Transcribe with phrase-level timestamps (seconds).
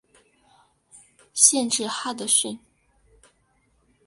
[1.31, 2.59] 县治哈得逊。